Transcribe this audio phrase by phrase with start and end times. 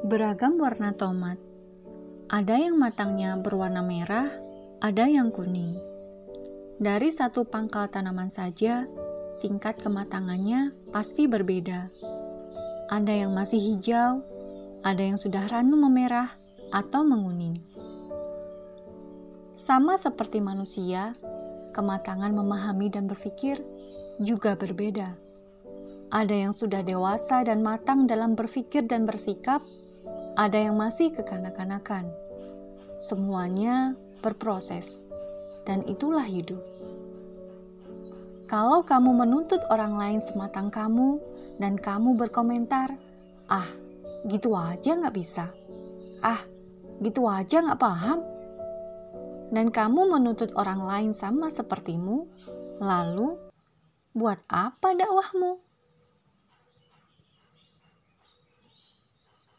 [0.00, 1.36] Beragam warna tomat.
[2.32, 4.32] Ada yang matangnya berwarna merah,
[4.80, 5.76] ada yang kuning.
[6.80, 8.88] Dari satu pangkal tanaman saja,
[9.44, 11.92] tingkat kematangannya pasti berbeda.
[12.88, 14.24] Ada yang masih hijau,
[14.80, 16.32] ada yang sudah ranu memerah
[16.72, 17.60] atau menguning.
[19.52, 21.12] Sama seperti manusia,
[21.76, 23.60] kematangan memahami dan berpikir
[24.16, 25.12] juga berbeda.
[26.08, 29.60] Ada yang sudah dewasa dan matang dalam berpikir dan bersikap,
[30.40, 32.08] ada yang masih kekanak-kanakan.
[32.96, 33.92] Semuanya
[34.24, 35.04] berproses,
[35.68, 36.64] dan itulah hidup.
[38.48, 41.20] Kalau kamu menuntut orang lain sematang kamu,
[41.60, 42.96] dan kamu berkomentar,
[43.52, 43.68] "Ah,
[44.24, 45.52] gitu aja nggak bisa.
[46.24, 46.40] Ah,
[47.04, 48.24] gitu aja nggak paham."
[49.52, 52.24] Dan kamu menuntut orang lain sama sepertimu,
[52.80, 53.36] lalu
[54.16, 55.69] buat apa dakwahmu?